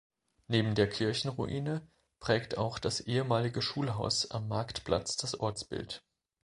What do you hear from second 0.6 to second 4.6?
der Kirchenruine prägt auch das ehemalige Schulhaus am